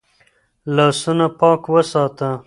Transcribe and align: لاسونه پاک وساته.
لاسونه 0.75 1.27
پاک 1.39 1.61
وساته. 1.73 2.29